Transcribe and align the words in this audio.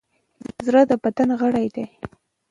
زړه 0.65 0.81
د 0.89 0.91
بدن 1.03 1.29
غړی 1.41 1.67
دی. 1.75 1.85